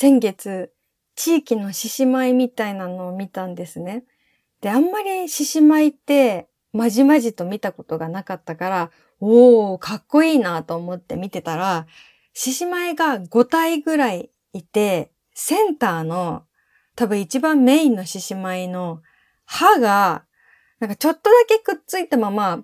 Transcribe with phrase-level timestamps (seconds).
[0.00, 0.72] 先月、
[1.16, 4.04] 地域の獅子舞みたいなのを見たんですね。
[4.60, 11.88] で、あんまり獅子舞ってまじまじと見たことがなかったから、おー、かっこいいなと思って見てたら、
[12.32, 16.44] 獅子舞が5体ぐらいいて、センターの
[16.94, 19.02] 多分一番メインの獅子舞の
[19.46, 20.26] 歯が、
[20.78, 22.62] なんかちょっとだけくっついたまま、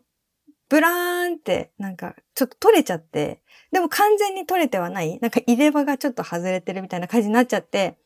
[0.69, 3.43] ブラーンって、なんかちょっと取れちゃって、
[3.75, 5.18] でも完全に取れてはない。
[5.20, 7.98] なんか入れ歯がちょっと外れてるみたいな感じになっちゃって、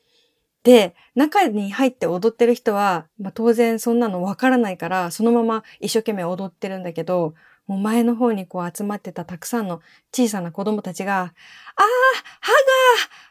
[0.65, 7.35] で、中に入って踊ってる人は、まあ、当然そんなのわからないから、そのまま一生懸命踊ってるんだけど、
[7.67, 11.85] もう前の方にこう集まってたたくさんの小さな子供たちが、ああ、歯が、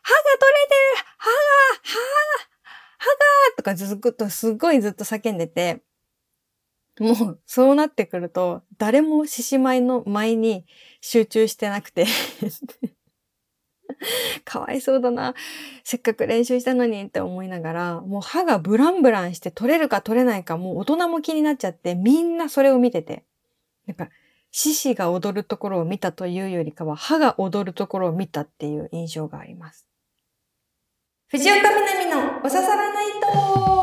[0.04, 1.36] 歯が取れてる歯が、
[1.82, 2.06] 歯が、
[3.00, 3.16] 歯が
[3.58, 5.82] とかずっとすっごいずっと叫んでて、
[7.00, 10.66] もうそうなってくると、誰も獅子舞の舞に
[11.02, 12.06] 集中してなくて
[14.46, 15.34] かわいそうだな。
[15.84, 23.24] せっかく練習したのにって思いながら、もう歯がブランブランして取れるか取れないか、もう大人も気になっちゃって、みんなそれを見てて。
[23.86, 24.10] なんか、
[24.52, 29.88] 獅子が踊るところを見たというよりかは、歯が踊るところを見たっていう印象があります。
[31.28, 33.77] 藤岡みなみのおささらないと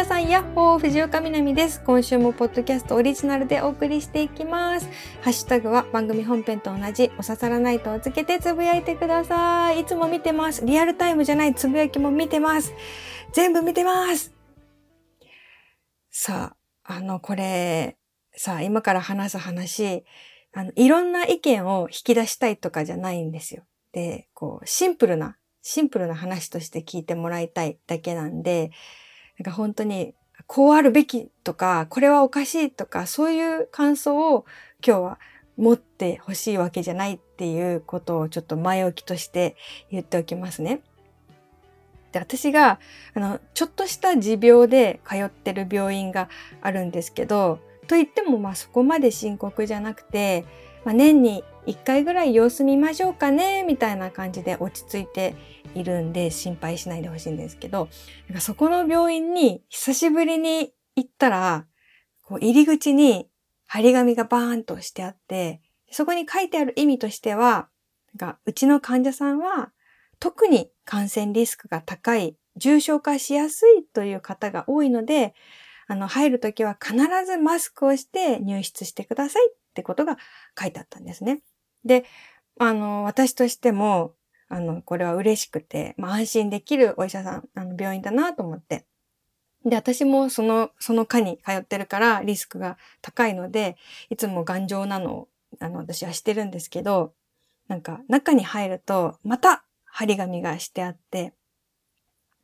[0.00, 1.82] 皆さん、ヤッホー藤岡みなみです。
[1.84, 4.88] 今週もポッドキャストオリジナルでお送りしていきます。
[5.20, 9.80] ハッシュタグは番組本編と同じおささらないとをつけてつぶやいてください。
[9.80, 10.64] いつも見てます。
[10.64, 12.72] リアルタイムじゃないつぶやきも見てます。
[13.34, 14.32] 全部見てます。
[16.10, 17.98] さあ、あの、これ、
[18.34, 20.06] さあ、今から話す話、
[20.54, 23.64] あの、いろんな意見を引き出したいとかじゃないんですよ。
[23.92, 28.70] で、こう、シンプルな、シンプルな話として聞いてもらいたいだけなんで、
[29.40, 30.12] なんか本当に、
[30.46, 34.44] こうあるべきとか、これはおかしいとか、そういう感想を
[34.86, 35.18] 今日は
[35.56, 39.56] 持ってほしいわけじゃないっていうことをちょっと前置きとして
[39.90, 40.82] 言っておきますね。
[42.12, 42.80] で、私が、
[43.14, 46.28] あの、ちょっとした持病で通ってる病院が
[46.60, 50.44] あるんですけど、と言ってもまあそこまで深刻じゃなくて、
[50.84, 55.34] まあ、年に1回ぐらい様子見ましょうかね、みたいな感じで落ち着いて
[55.74, 57.88] いるんで心配しないでほしいんですけど、
[58.28, 61.66] なんかそこの病院に久しぶりに行ったら、
[62.22, 63.28] こう入り口に
[63.66, 65.60] 張り紙がバーンとしてあって、
[65.90, 67.68] そこに書いてある意味としては、
[68.18, 69.72] なんかうちの患者さんは
[70.18, 75.34] 特に感染リスクが高い、重症化しやすいという方が多いので、
[75.86, 80.18] あの、入るときは必ずマスクをして入室してくださいってことが
[80.60, 81.42] 書いてあったんですね。
[81.84, 82.04] で、
[82.58, 84.14] あの、私としても、
[84.50, 88.84] あの、これは嬉しくて、まあ、安心できるお医者さん、あの、病院だなと思って。
[89.64, 93.76] で、私もその、その科に通ってるからリスクが高いので、
[94.10, 95.28] いつも頑丈なのを、
[95.60, 97.14] あの、私はしてるんですけど、
[97.68, 101.32] なんか、中に入ると、また、張り紙がしてあって、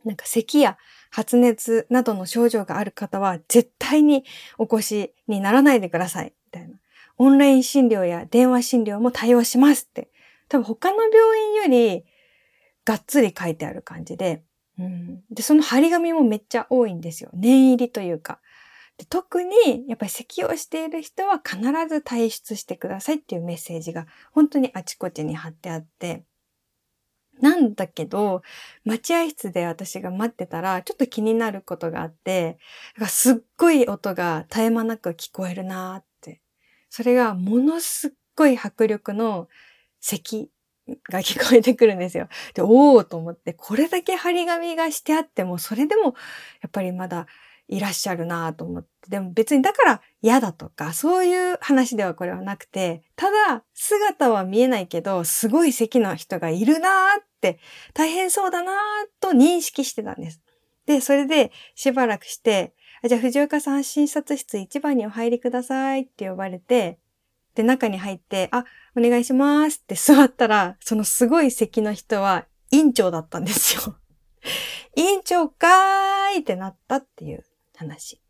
[0.04, 0.78] なんか咳や
[1.10, 4.24] 発熱などの症状がある方は絶対に
[4.56, 6.32] お越しにならないでください。
[6.46, 6.76] みたいな。
[7.18, 10.08] オンライン診療や電話診療も対応しますって
[10.48, 12.04] 多分他の病院より
[12.84, 14.42] がっつり書いてある感じで、
[14.78, 17.30] うん、で、その張り紙もめっちゃ多いんですよ。
[17.34, 18.40] 念入りというか。
[18.98, 19.54] で特に、
[19.88, 21.58] やっぱり咳をしている人は必
[21.88, 26.24] ず退出してくださいっていうメッセージが本当にあちこちに貼ってあって、
[27.40, 28.42] なんだけど、
[28.84, 32.58] 待合室で私が待ってたら、ちょっと気になることがあって、
[33.08, 36.40] すっごい音が絶え間なく聞こえるなーって。
[36.88, 39.48] それがものすっごい迫力の
[40.06, 40.50] 咳
[41.10, 42.28] が聞こえてくるんですよ。
[42.54, 46.14] で、おおと思って、これだけ張り紙がしてあっても、それでも
[46.62, 47.26] やっぱりまだ
[47.68, 48.88] いらっしゃるなと思って。
[49.08, 57.58] でも別にだから嫌だとか、そういう話ではこれはなくて、ただ姿は見えないけど、すごい席の人がいるなーって、
[57.92, 58.76] 大変そうだなー
[59.20, 60.40] と認識してたんです。
[60.86, 62.74] で、それでしばらくして、
[63.04, 66.98] じゃあ藤岡さん診察室1番にお入りくださいって呼ばれて、
[67.56, 68.66] で、中に入って、あ、
[68.96, 73.96] お願いしますって 座ったら、そのすごい席の人は院長だったんですよ。
[74.94, 77.44] 院長かーいってなったっていう
[77.74, 78.20] 話。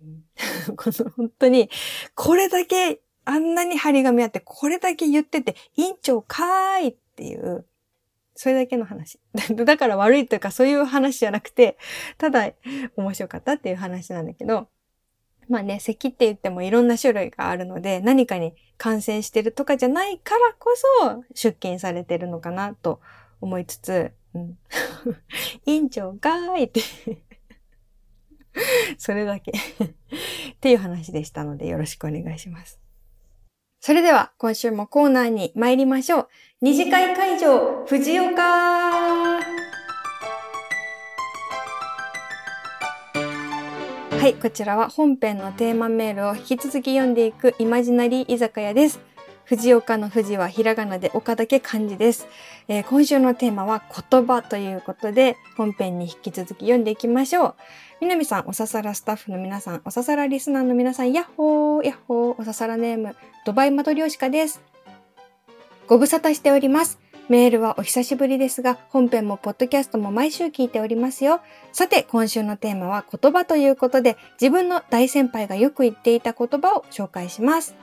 [0.76, 1.68] この本当に、
[2.14, 7.66] これだけあんなに張り紙あって、これだけ言ってて、院長かーいっていう、
[8.34, 9.18] それだけの話。
[9.50, 11.76] だから悪いというかそういう話じゃなくて、
[12.18, 12.52] ただ
[12.96, 14.68] 面白かったっていう話なんだけど、
[15.50, 23.00] まあね、咳って言ってもいろんな種類があるので、何かに感染してるとかじゃないからこそ出勤されてるのかなと
[23.40, 24.58] 思いつつ、うん、
[25.66, 26.80] 院長かーいって
[28.96, 32.80] それだけっていう話でしたのでよろしくお願いします。
[33.80, 36.28] それでは今週もコーナーに参りましょう。
[36.60, 39.49] 二次会会場、藤岡
[44.20, 49.00] はい、こちらは本編のテーマメールを引き続き読んでいくイマジナリー居酒屋です。
[49.44, 52.28] 藤岡の藤はひらがなで岡だけ漢字です、
[52.68, 57.54] えー、今週のテーマは言葉ということで本編に引き続き読んでいきましょう。
[58.02, 63.16] 南さん、おささらスタッフの皆さん、おささらリスナーの皆さん、ヤッホー、ヤッホー、おささらネーム、
[63.46, 64.60] ドバイマトリョーシカです。
[65.86, 66.99] ご無沙汰しております。
[67.30, 71.40] メールはお久しぶりですが、本編もポッドキャストも毎週聞いておりますよ。
[71.72, 77.76] さて、今週のテーマは言葉ということで、自分の大先輩がよく言っていた言葉を紹介します。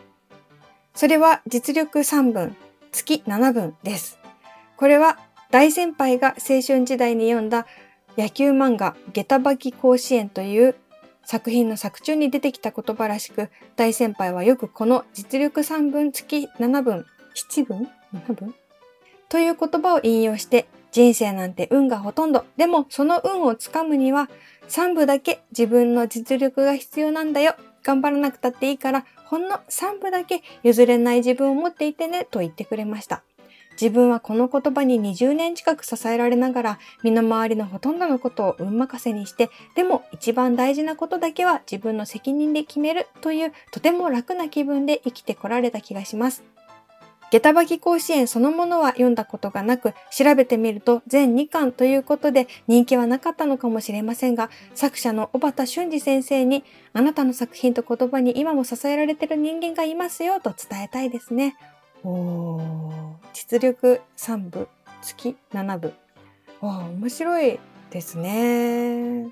[0.94, 2.58] それは実力3分、
[2.92, 4.20] 月7分です。
[4.76, 5.18] これは
[5.50, 7.68] 大先輩が青春時代に読んだ
[8.18, 10.76] 野球漫画下駄履き甲子園という
[11.24, 18.54] 作品の作中に出てきた言葉らしく、大先輩はよくこの実力3分月7分、7分 ?7 分？
[19.30, 22.46] という言葉を引用して、人生なんて運がほとんど。
[22.56, 24.30] でもその運をつかむには
[24.70, 27.56] 3部だけ自分の実力が必要なんだよ。
[27.84, 33.24] 頑張らなくたっていいから、ほんの3部だけ譲れない自分を持っていてねと言ってくれました。
[33.80, 46.44] 自分はこの言葉に20年近く支えられながら、身の回りのほとんどのことを運任せにして、でも一番大事なことだけは自分の責任で決めるというとても楽な気分で生きてこられた気がします。
[47.32, 56.64] 下駄履き甲子園そのものは読んだことがなく、調べてみると全2巻ということで人気はなかったのかもしれませんが、作者の小畑俊二先生に、
[56.94, 61.56] あなたの作品と言葉に今も支えられてる人間がいますよと伝えたいですね。
[62.04, 64.68] おー実力3部、
[65.02, 65.94] 月7部。
[66.62, 67.60] わあ、面白い
[67.92, 69.28] ですね。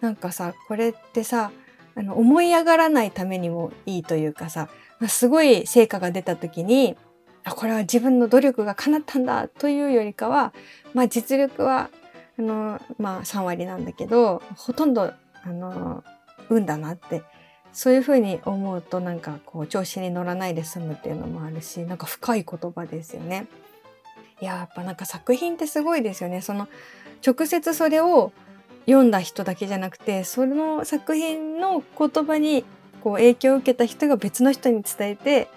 [0.00, 1.50] なんかさ、これってさ、
[1.96, 4.68] あの、思い上がらないためにもいいというかさ、
[5.06, 6.96] すごい成果が出た時に、
[7.44, 10.52] あ、これは自分の努力が叶ったんだというよりかは、
[10.94, 11.90] まあ実力は、
[12.38, 15.12] あの、まあ3割なんだけど、ほとんど、
[15.44, 16.02] あの、
[16.50, 17.22] 運だなって
[17.72, 23.46] そういうふうに思うとなんかこう調子に乗らないで済むっていうのもあるしなんか深い言葉ですよね。
[24.40, 26.40] いややっぱなんか作品ってすごいですよね。
[26.40, 26.68] その
[27.26, 28.32] 直接それを
[28.86, 32.64] 読んだ人だけじゃなくてその作品の言葉に
[33.02, 35.48] こう影響を受けた人が別の人に伝えて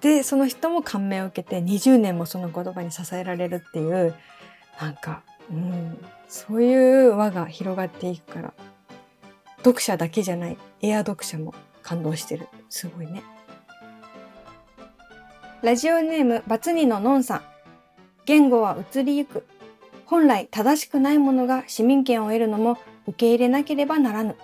[0.00, 4.14] でその人も感銘を受けて20年もその言葉に支えられるっていう
[4.80, 5.98] なんか、うん、
[6.28, 6.74] そうい
[7.06, 8.54] う輪が広がっていくから
[9.58, 12.48] 読者だけじゃないエア読者も感動してる。
[12.68, 13.22] すごいね。
[15.62, 17.42] ラジオネームバツニののんさん。
[18.24, 19.46] 言語は移りゆく。
[20.06, 24.36] 本来正しくないものが市民権を得るのも受け入れなければならぬ。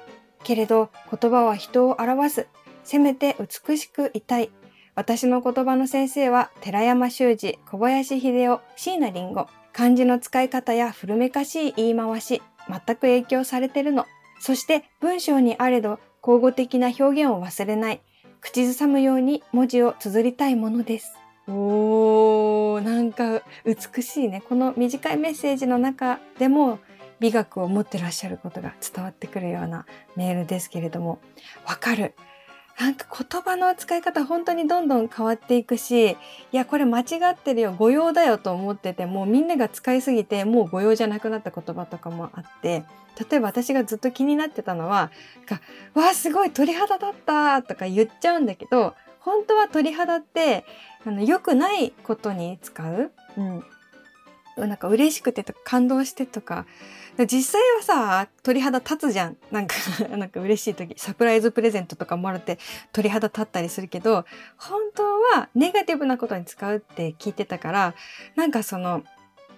[0.44, 2.46] けれど言葉は人を表す。
[2.84, 3.36] せめて
[3.68, 4.50] 美しくいたい。
[4.94, 9.46] 私の言葉の先生は寺山修司、小林秀夫、椎名林檎。
[9.72, 14.06] 漢字の使い方や古めかしい言い回し、全く影響されてるの。
[14.40, 18.00] そして文章にあれど口語的な表現を忘れない。
[18.40, 21.12] 口ずさむように文字を綴りたいものです。
[21.48, 24.42] おー、なんか美しいね。
[24.48, 26.78] この短いメッセージの中でも
[27.20, 29.86] 美学を持ってらっしゃることが伝わってくるような
[30.16, 31.20] メールですけれども、
[31.66, 32.14] わかる。
[32.78, 36.16] なんか言葉の使い方本当にどんどん変わっていくし、い
[36.52, 42.84] や、これ間違ってるよ、誤用だよと思っててもう、みんなが使いすぎて、もう誤用じゃなくなった言葉とかもあって、
[43.30, 45.10] 例えば私がずっと気になってたのは、
[45.94, 50.66] わあ、すごい鳥肌だったとか言っちゃうんだけど、本当は鳥肌って、
[51.06, 53.10] あの、良くないことに使う。
[53.38, 53.64] うん。
[54.56, 56.66] なんか嬉しくてとか感動してとか、
[57.24, 59.36] 実際はさ、鳥肌立つじゃん。
[59.50, 59.74] なんか
[60.16, 62.58] なんか嬉しい時、サプライズプレゼントとかもらって
[62.92, 64.26] 鳥肌立ったりするけど、
[64.58, 65.02] 本当
[65.36, 67.94] はネガティブなことに使うって聞いてたから、
[68.34, 69.02] なんかその、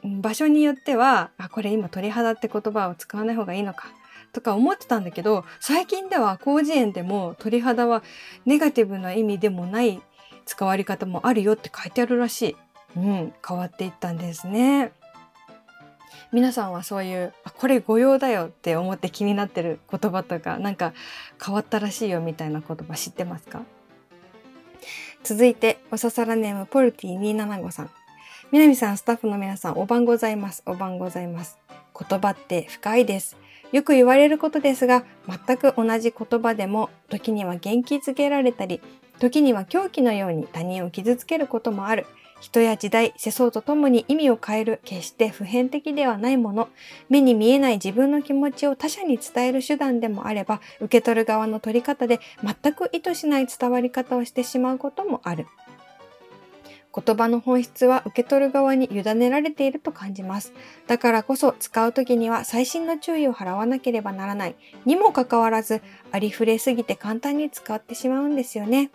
[0.05, 3.89] 場所によっては、あ、これ今鳥肌って言葉を使わない方がいいのか。
[4.33, 8.03] とか思ってたんだけど、最近では広辞苑でも鳥肌は
[8.45, 10.01] ネガティブな意味でもない
[10.45, 12.57] 使われ方もあるよって書いてあるらしい。
[12.97, 14.93] うん、変わっていったんですね。
[16.33, 20.93] 皆さんはそういうあこれ御用だよって思って気になってる言葉とかなんか
[21.45, 23.63] 変わったらしいよみたいな言葉知ってますか？
[25.25, 27.91] 続いておささらネームポルティ275さん。
[28.51, 30.63] 南さんスタッフの皆さんお晩ございます。
[30.67, 31.59] お晩ございます。
[31.99, 33.37] 言葉って深いです。
[33.73, 38.81] よく言われることですが全く同じ言葉でも時には元気づけられたり
[39.19, 42.07] 時には狂気のように他人を傷つけることもある。
[42.41, 46.69] 人や時代、世相とともに意味を変える決して普遍的ではないもの、
[47.09, 55.47] 目に見えない自分の気持ちを他者に伝える手段でもあれば、受け取る側の取り方で全く意図しない伝わり方をしてしまうこともある。
[56.95, 60.53] 言葉の本質は受け取る側に委ねられていると感じます。
[60.87, 64.55] だからこそ使う時には細心の注意を払わなければならない。
[64.85, 68.91] にもかかわらず、ありふれすぎて簡単に使ってしまうんですよね。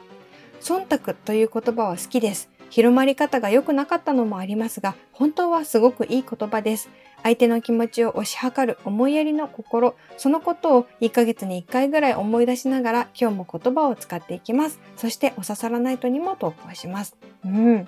[0.61, 2.52] 忖度という言葉は好きです。
[2.73, 6.89] 広まり方が良くなかったのもありますが、本当はすごくいい言葉です。
[7.21, 14.79] 相手の気持ちを推し量る思いやりの心、そのことを1ヶ月に1回ぐらい思い出しながら今日も言葉を使っていきます。
[14.97, 17.15] そしておささらナイトにも投稿します。
[17.45, 17.87] うん。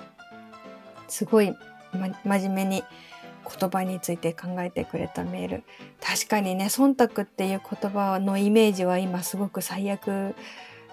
[1.07, 1.49] すごい、
[1.91, 2.83] ま、真面目に
[3.59, 5.63] 言葉について考えてくれたメール。
[5.99, 10.35] 確かにね、忖度っていう言葉のイメージは今すごく最悪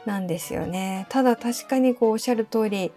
[0.06, 1.04] なんですよね。
[1.10, 2.90] ただ確かにこうおっしゃる通り、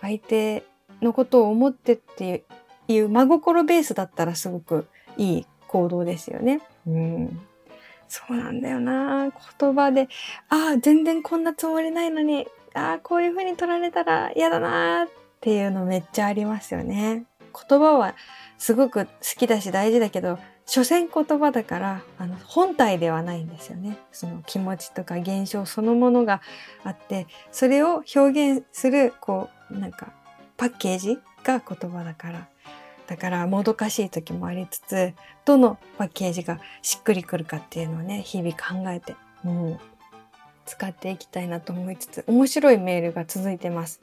[0.00, 0.64] 相手
[1.02, 2.44] のことを思ってって
[2.88, 6.60] いう真心ベースだったらすごくいい行動ですよね。
[6.86, 7.40] うん。
[8.08, 10.08] そうなんだよな言葉で、
[10.48, 15.08] ああ、全然こんなつもりないのに、ああ、こういう風に取られたら嫌だなっ
[15.40, 17.24] ていうのめっちゃありますよね。
[17.52, 18.14] 言葉は
[18.58, 23.98] すごく好きだし大事だけど、所詮言葉だから、あの、本体ではないんですよね。
[24.12, 26.42] その気持ちとか現象そのものが
[26.84, 30.12] あって、それを表現する、こう、なんか、
[30.56, 32.48] パッケージが言葉だから。
[33.06, 35.14] だからもどかしい時もありつつ、
[35.44, 39.80] どのパッケージがしっくりくるかっていうのをね、日々考えても、う、
[40.66, 44.00] 使っていきたいなと思いつつ、面白いメールが続いてます。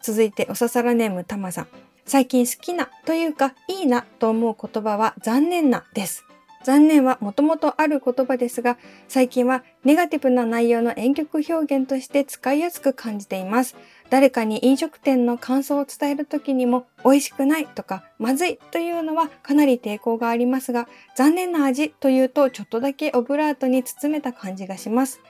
[0.00, 1.68] 続いて、おささらネームたまさん。
[2.06, 6.24] 最近好きなというかいいなと思う言葉は残念なです。
[6.64, 13.76] 残念はもともとある言葉ですが、最近はネガティブな内容の婉曲表現として使いやすく感じています。
[14.08, 25.20] 誰かに飲食店の感想を伝える時にも美味しくないとかまずいというのはかなり抵抗がありますが、残念な味というとちょっとだけオブラートに包めた感じがします。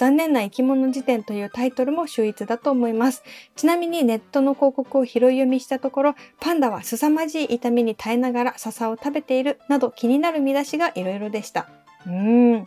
[0.00, 3.22] 残念な生き物辞典というタイトルも秀逸だと思います。
[3.54, 11.68] ちなみにネットの広告を拾い読みしたところ、パンダは凄まじい痛みに耐えながら笹を食べているなど気になる見出しがいろいろでした。
[12.06, 12.12] うー
[12.60, 12.66] ん。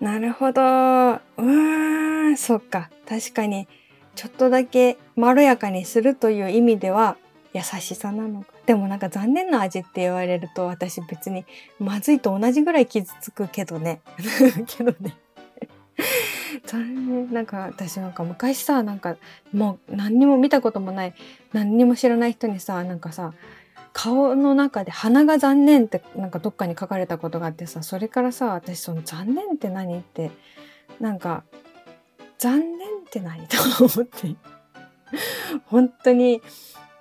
[0.00, 0.60] なるほど。
[0.60, 2.90] うーん、そっか。
[3.08, 3.68] 確かに、
[4.16, 7.16] ちょっとだけまろやかにするという意味では
[7.52, 8.48] 優しさなのか。
[8.66, 11.44] でもなんか残念な味って言われると私別に
[11.78, 14.00] まずいと同じぐらい傷つくけどね。
[14.66, 15.16] けどね。
[16.66, 17.32] 残念。
[17.32, 19.16] なんか私なんか昔さ、なんか
[19.52, 21.14] もう何にも見たこともない、
[21.52, 23.32] 何にも知らない人にさ、なんかさ、
[23.92, 30.30] 顔の中で鼻が残念ってなんかどっかに書かれたことがあってさ、それからさ、私その残念って何って、
[31.00, 31.44] なんか、
[32.38, 34.36] 残念って何と思って、
[35.66, 36.40] 本当に、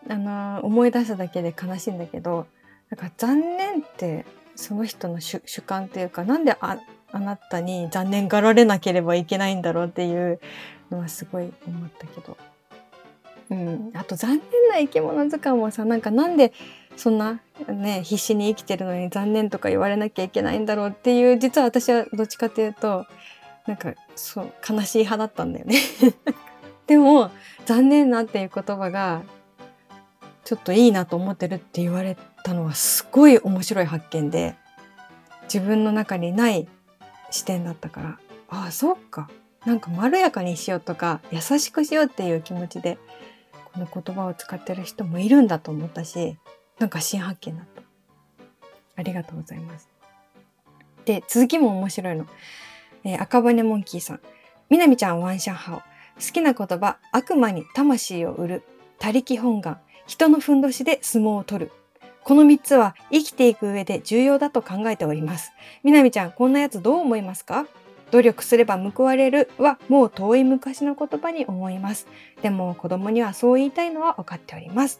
[0.10, 2.48] あの、思い出しただけで悲しいんだけど、
[2.89, 4.25] なんか残念って
[4.56, 6.79] その人の主観っていうか、なんであ
[7.12, 10.39] あなたに残念がられなければいけないんだろうっていう
[10.92, 12.38] のはすごい思ったけど。
[13.51, 14.39] うん、あと残念
[14.70, 16.54] な生き物図鑑もさなんかなんで
[16.96, 23.08] そんなね必死に生きてるのに残念とか言われなきゃいけないんだろうっていう実は私はどっちかというと
[23.66, 25.78] なんかそう悲しい派だったんだよね
[26.88, 27.32] でも
[27.66, 29.24] 残念なっていう言葉が
[30.44, 34.56] ちょっといいなと思ってるって言われたのはすごい面白い発見で
[35.44, 36.68] 自分の中にない
[37.31, 38.19] 視点だったから
[38.50, 39.29] ああそっか。
[39.65, 42.98] なんかまろやかにしようとか優しくしようっていう気持ちで
[43.74, 46.38] この言葉を使ってる人もいるんだと思ったし
[46.79, 47.81] なんか新発見だった。
[48.95, 49.89] ありがとうございます。
[51.05, 52.25] で続きも面白いの、
[53.03, 54.21] えー、赤羽モンキーさん。
[54.69, 55.77] みなみちゃんワンシャンハオ。
[55.77, 55.83] 好
[56.33, 58.63] きな言葉悪魔に魂を売る。
[59.00, 59.79] 他力本願。
[60.05, 61.71] 人のふんどしで相撲を取る。
[62.29, 65.51] この3つは生きていく上で重要だと考えております。
[65.83, 67.65] みなみちゃん、こんなやつどう思いますか？
[68.12, 72.05] 努力すれば報われるはもう遠い昔の言葉に思います。
[72.43, 75.00] でも子供にはそう言いたいのは分かっております。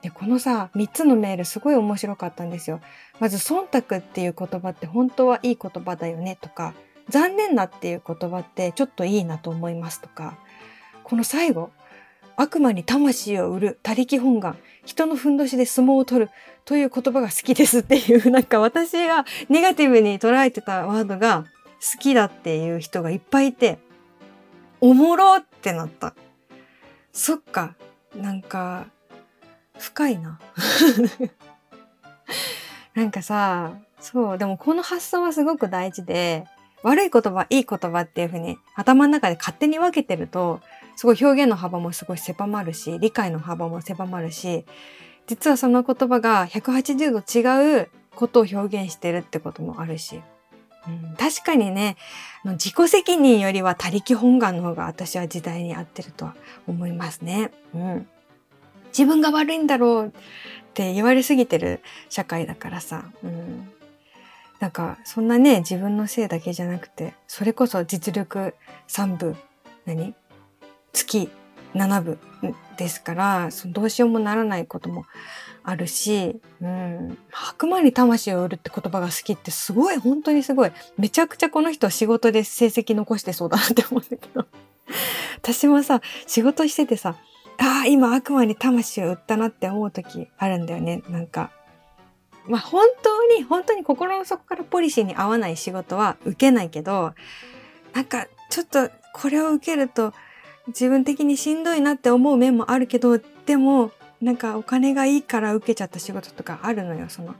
[0.00, 2.80] で、このさ、3つのメールすごい面白かったんですよ。
[3.20, 6.72] まず、忖度っていう言葉って本当はいい言葉だよねとか、
[7.10, 10.38] 残念なっていう言葉ってちょっといいなと思いますとか、
[11.04, 11.70] この最後、
[12.36, 16.30] 悪魔に魂を売る他力本願、人のふんどしで相撲を取る
[16.64, 21.46] という言葉が好きですっていう、なんか私がネガティブに捉えてたワードが
[21.80, 23.78] 好きだっていう人がいっぱいいて、
[24.80, 26.14] おもろってなった。
[27.12, 27.74] そっか、
[28.14, 28.86] なんか、
[29.78, 30.38] 深いな。
[32.94, 36.46] なんかさ、そう、でもこの発想はすごく大事で、
[36.82, 40.60] 悪い言葉、いい言葉っていうふうに頭の中で勝手に分けてると、
[40.96, 44.64] すごい表現の幅もすごい狭まるし、理解の幅も狭まるし、
[45.26, 50.22] 実はその言葉が180度違うことを表現してるってこともあるし、
[50.86, 51.96] うん、確かにね、
[52.44, 56.34] 自己責任よりは他力本願の方が私は時代に合ってるとは
[56.66, 57.50] 思いますね。
[57.74, 58.08] うん。
[58.88, 60.10] 自分が悪いんだろうっ
[60.74, 63.68] て言われすぎてる社会だからさ、うん。
[64.60, 68.54] なんか、そんなね、自分のせいだけじゃなくて、それこそ実力
[68.88, 69.36] 3部、
[69.84, 70.14] 何？
[70.96, 71.30] 月
[71.74, 72.18] 7部
[72.78, 75.04] ですから、そのどうしようもならないことも
[75.62, 77.18] あるし、うん、
[77.50, 80.72] 悪魔に魂を売るって言葉が好きってすごい、本当にすごい。
[80.96, 84.46] めちゃくちゃこの人仕事で成績残してそうだなって思うんだけど。
[85.36, 87.16] 私もさ、仕事しててさ、
[87.58, 91.02] ああ、今悪魔に魂を売ったなって思う時あるんだよね。
[91.08, 91.50] なんか。
[92.46, 97.14] まあ本当に、本当に心の底からポリシーに合わない仕事は受けないけど、
[97.92, 100.12] なんかちょっとこれを受けると
[100.68, 107.34] 自分的にしんどいなって思う面もあるけど、でもなんかお金がいいから受けちゃった仕事とかあるのよ、その。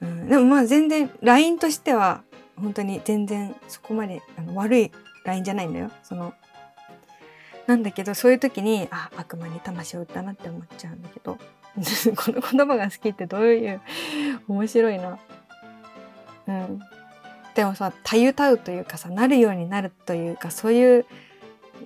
[0.00, 2.22] うん、でもまあ全然 LINE としては
[2.56, 4.92] 本当に全然そこまであの悪い
[5.24, 5.90] LINE じゃないんだよ。
[6.02, 6.34] その
[7.66, 11.36] なんだけどそういう時にあ悪魔に魂を売ったなって思っちゃうんだけど
[12.16, 13.80] この言葉が好きってどういう
[14.48, 15.18] 面白いな。
[16.46, 16.80] うん。
[17.54, 21.06] でもさたゆたうというかさなるようになるというかそういう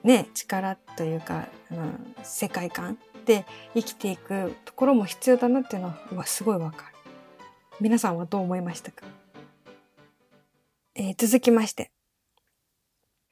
[0.03, 6.95] ね力というか、うん、世界観で生きていくところも必要だなっていうのはすごいわかる。
[7.81, 9.07] 皆さんはどう思いましたか、
[10.95, 11.91] えー、続きまして。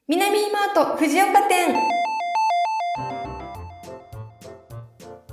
[0.07, 1.77] 南マート藤岡店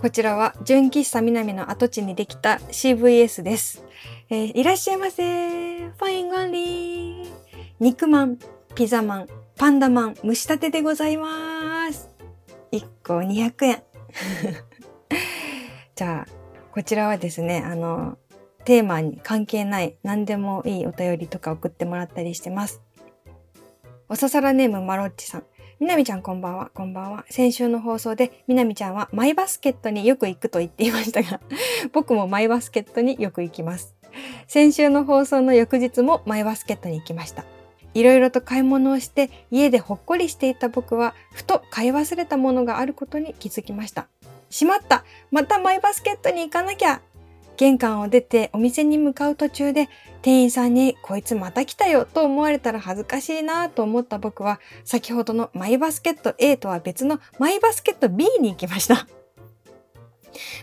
[0.02, 3.84] こちらは純喫茶南の跡地にできた CVS です。
[4.30, 5.90] えー、いらっしゃいませ。
[5.90, 7.32] ファインガンリー。
[7.80, 8.38] 肉まん、
[8.76, 12.10] ピザマン、パンダマン、蒸し立てでございます。
[12.74, 13.84] 1個200円。
[15.96, 16.32] じゃあ、
[16.72, 18.18] こちらはですね、あの、
[18.66, 22.82] テーマに関係ない何でもいいお便りとか送ってもらったりしてます。
[24.10, 25.44] おささらネームマロッチさん。
[25.80, 27.26] みなみちゃんこんばんは、こんばんは。
[27.30, 31.40] 先週の放送でみなみちゃんはマイバスケットによく行くと言っていましたが、
[31.94, 33.96] 僕もマイバスケットによく行きます。
[34.48, 37.46] 先週の放送の翌日もマイバスケットに行きました。
[37.96, 44.08] いろいろと買い物をして家でほっこりしていた僕はふと買い忘れたものがあることに気づきました。
[44.52, 47.02] しまったまたマイバスケットに行かなきゃ
[47.58, 49.90] 玄関を出てお店に向かう途中で
[50.22, 59.08] 店員さんにこいつまた来たよと思われたら恥ずかしいなと思った僕は先ほどのマイバスケット A とは別のマイバスケット B に行きました。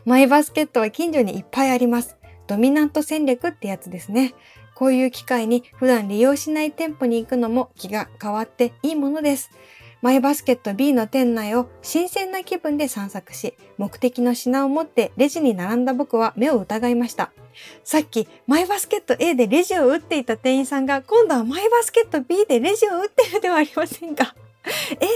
[0.05, 2.17] マイバスケットは近所にいっぱいあります。
[2.47, 4.35] ドミナント戦略ってやつですね。
[4.83, 9.53] こういう機会に普段利用しない店舗に行くのも気が変わっていいものです。
[10.01, 17.31] マイバスケット B の店内を新鮮な気分で散策し、目的の品を持ってレジに並んだ僕は目を疑いました。
[17.85, 24.35] さっきマイバスケット A でレジを打っていた店員さんが今度はマイバスケット B でレジを打ってるではありませんか。
[24.99, 25.07] え、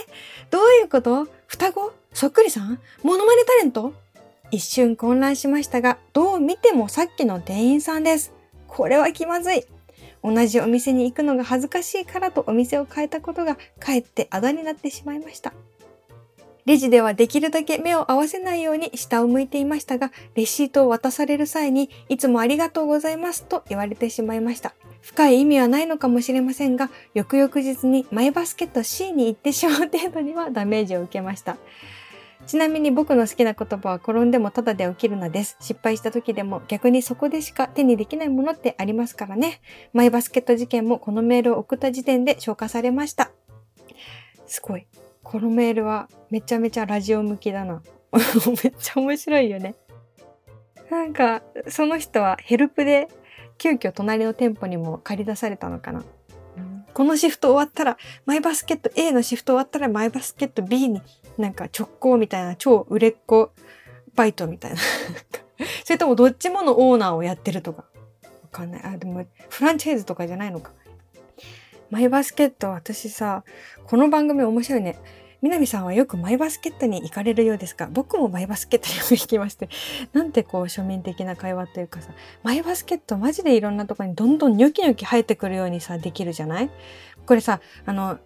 [0.48, 1.26] どういうこと？
[1.48, 1.92] 双子？
[2.12, 2.78] そっくりさん？
[3.02, 3.94] モノマネタレント？
[4.52, 8.35] 一瞬混乱しましたが、どう見てもさっきの店員さんです。
[8.76, 9.64] これは気まずい。
[10.22, 15.54] 同じお店に行くのが恥ずかしいからとお店を変えたことがかえってあだになってしまいました。
[16.66, 24.74] レジではできるだけ目を合わせないように下を向いていましたが、レシートを渡される際に、いつもありがとうございますと言われてしまいました。
[25.00, 31.56] 深い意味はないのかもしれませんが、翌々日にマイバスケット C に行ってしまう程度にはダメージを受けました。
[32.46, 35.56] ちなみに僕の好きな言葉は転んでもただで起きるのです。
[35.60, 39.60] 失敗した時でも逆にそこでしか手にできないものってありますからね。
[39.92, 43.30] マイバスケット事件もこのメールを送った時点で消化されました。
[44.46, 44.86] すごい。
[45.22, 47.82] このメールはめちゃめちゃラジオ向きだな。
[48.62, 49.74] めっちゃ面白いよね。
[50.90, 53.08] なんか、その人はヘルプで
[53.58, 56.04] 急遽隣の店舗にも借り出されたのかな。
[56.96, 61.02] このシフト終わったら、マイバスケット A のシフト終わったら、マイバスケット B に
[61.38, 63.50] なんか直行みたいな超売れっ子
[64.14, 64.78] バイトみたいな。
[65.84, 67.84] それともどっちものオーナーをやってるとか。
[68.42, 68.82] わかんない。
[68.84, 70.72] あ、でもフランチャイズとかじゃないのか。
[71.90, 73.44] マイバスケット私さ、
[73.84, 74.98] この番組面白いね。
[75.42, 79.68] 南さんはよくマイバスケットに行かれるようですが、僕もマイバスケットに行きまして、
[80.12, 82.10] なんてこう庶民的な会話というかさ、
[82.42, 86.70] マイバスケットマジでいろんなとこにどんどんニョキニョキ生えてくるようにさ、できるじゃない？
[87.26, 88.18] これさ、あの、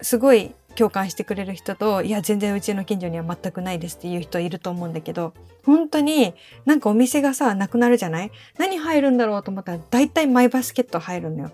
[0.00, 5.34] すごい共感してくれる人と、いや、全然うちの近所には全くないですっていう人いると思うんだけど、
[5.64, 6.34] 本当に
[6.64, 8.30] なんかお店がさ、なくなるじゃない？
[8.58, 11.52] 何入るんだろうと思ったら、大体マイバスケット入るのよ。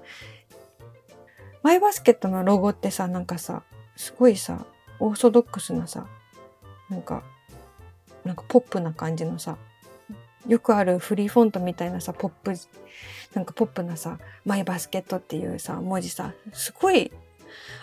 [1.63, 3.63] マイバスケットのロゴってさ、なんかさ、
[3.97, 4.67] すごいさ、
[4.99, 6.07] オーソドックスなさ、
[6.91, 7.23] なんか、
[8.25, 9.57] なんかポップな感じのさ、
[10.49, 12.53] よくあるフリーフォントみたいなさ、ポップ、
[13.33, 17.13] なんかポップなさ、マイバスケットっていうさ、文字さ、すごい、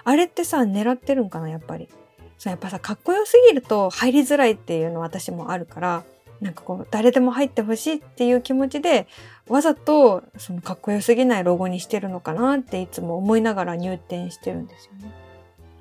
[0.03, 1.89] あれってさ、狙ってるんかな、やっぱり。
[2.37, 6.03] そやっぱさかっこよすぎると入りづらいっていうのは私もあるから
[6.39, 9.07] なんかこう誰でも入ってほしいっていう気持ちで
[9.49, 15.11] わざとそのかっこよすぎないロゴにしてるのかなっていつも思いながら入店してるんですよね。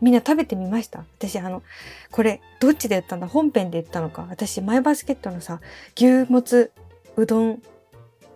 [0.01, 1.05] みんな食べてみました？
[1.21, 1.63] 私あの、
[2.11, 3.29] これどっちで言ったんだ？
[3.29, 4.27] 本編で言ったのか？
[4.29, 5.61] 私マイバスケットのさ
[5.97, 6.73] 牛もつ
[7.17, 7.63] うどん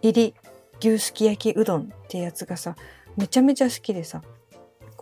[0.01, 0.35] 入り
[0.79, 2.77] 牛すき焼きうどんってやつがさ
[3.17, 4.23] めちゃめちゃ好きでさ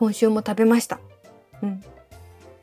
[0.01, 0.99] 今週も食べました。
[1.63, 1.85] うん。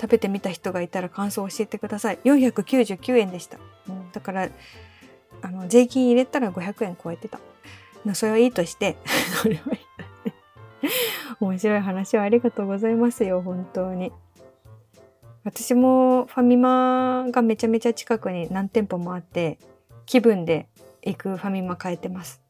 [0.01, 2.17] 食べてみた人がいたら感想を教えてください。
[2.23, 3.59] 499円でした。
[3.87, 4.49] うん、だから、
[5.43, 7.39] あの、税金入れたら500円超えてた。
[8.15, 8.97] それはいいとして、
[9.39, 10.89] それはいい
[11.39, 14.11] 面白い話をありがとうございますよ、本当に。
[15.43, 19.59] 私もファミマがめちゃめちゃ近くに何店舗もあって、
[20.07, 20.67] 気分で
[21.03, 22.41] 行くファミマ変えてます。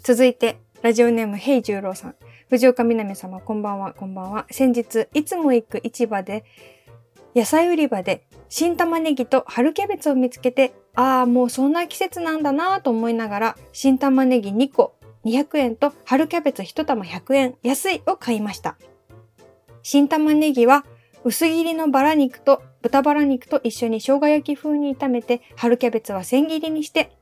[0.00, 2.14] 続いて、ラジオネームヘイ十郎さん。
[2.50, 4.46] 藤岡みなみ様、こんばんは、こんばんは。
[4.50, 6.44] 先日、いつも行く市場で、
[7.34, 18.76] 野菜売り場で、新玉ねぎと春キャベツを見つけて、ああ、もうそんな季節なんだなぁと思いながら、新玉ねぎ2個200円と春キャベツ1玉100円安いを買いました。
[19.82, 20.84] 新玉ねぎは
[21.24, 27.16] 薄切りのバラ肉と豚バラ肉と一緒に生姜焼き風に炒めて、春キャベツは千切りにして、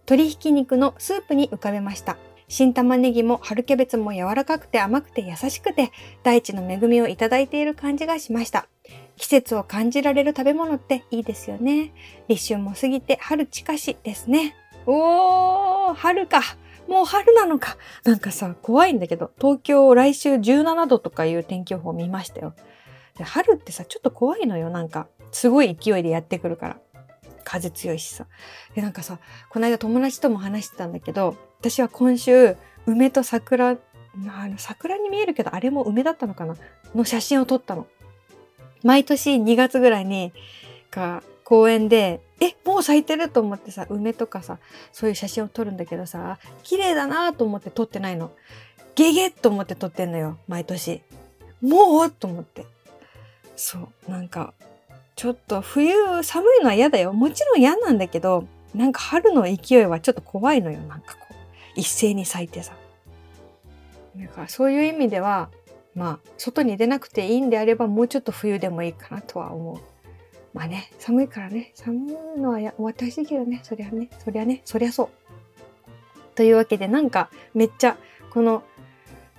[0.00, 2.16] 鶏ひき肉のスープに浮かべました。
[2.48, 8.68] 新玉ねぎも春キャベツも柔らかくて甘くて優しくて大地の恵みをいただいている感じがしました。
[9.16, 11.92] 季節を感じられる食べ物っていいですよね。
[12.28, 14.56] 立春も過ぎて春近しですね。
[14.86, 16.40] おー、春か。
[16.88, 17.76] もう春なのか。
[18.04, 22.54] なんかさ、怖いんだけど、東京来週17度とかいう天気予報見ましたよ。
[23.22, 24.70] 春ってさ、ちょっと怖いのよ。
[24.70, 26.80] なんか、すごい勢いでやってくるから。
[27.44, 28.26] 風強いしさ。
[28.74, 33.76] で、なんかさ、この間友達とも話してたんだけど、私は今週、梅と桜、あ
[34.14, 36.56] の桜に見えるけど、あれも梅だったのかな？
[36.94, 37.86] の写真を撮ったの。
[38.82, 40.32] 毎年2月ぐらいに、
[40.90, 44.58] か、公園で、え、もう咲いてると思ってさ、梅とかさ、
[44.92, 48.32] そういう写真を撮るんだけどさ、綺麗だなと思って撮ってないの。
[48.94, 51.02] ゲゲッと思って撮ってんのよ、毎年。
[51.60, 52.10] もう？
[52.10, 52.66] と思って。
[53.56, 54.54] そう、なんか、
[55.18, 57.12] ちょっと冬寒いのは嫌だよ。
[57.12, 60.78] もちろん嫌なんだけど、なんか春の勢いはちょっと怖いのよ。
[60.82, 61.34] なんかこう、
[61.74, 62.72] 一斉に咲いてさ。
[64.16, 65.50] だかそういう意味では、
[65.96, 69.78] まあ、外に出なくていいんであれば、もうちょっと冬でもいいかなとは思う。
[70.54, 75.08] まあね、寒いからね、寒いのはや私だけどね、そりゃね、そりゃね、そりゃそう。
[76.36, 77.96] というわけで、なんかめっちゃ、
[78.30, 78.62] この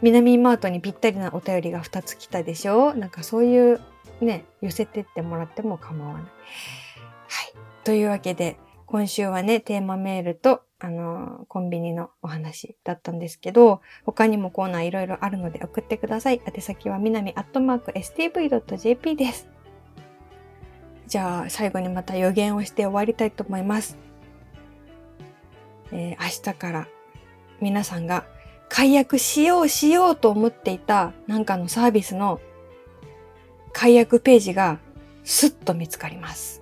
[0.02, 3.80] 南マートにぴったりなお便りが2つ来たでしょなんかそういう
[4.22, 6.24] ね、寄せてってもらっても構わない。
[6.24, 6.32] はい。
[7.84, 16.42] というわけで、今週はね、テーマメールと、あのー、コンビニのお話だったんですけど、他にもコーナーいろいろあるので送ってください。
[16.46, 19.48] 宛先はみなみアットマーク stv.jp です。
[21.08, 23.98] じゃあ、最後にまた予言をして終わりたいと思います。
[25.92, 26.88] えー、明日から
[27.62, 28.26] 皆さんが
[28.70, 32.40] 解約しようしようと思っていたなんかのサービスの
[33.74, 34.80] 解約ページが
[35.24, 36.62] スッと見つかります。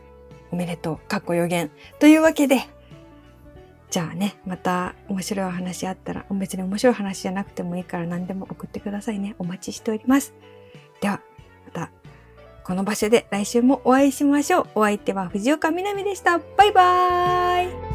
[0.52, 1.08] おめでとう。
[1.08, 1.72] かっこ予言。
[2.00, 2.68] というわけで、
[3.90, 9.36] じゃあね、また面白い話あったら、別に面白い話じゃなくてもいいから何でも送ってくださいね。
[9.40, 10.34] お待ちしております。
[11.02, 11.22] では、
[11.66, 11.92] また、
[12.64, 14.68] この場所で来週もお会いしましょう。
[14.76, 16.40] お相手は藤岡みなみでした。
[16.58, 17.87] バイバーイ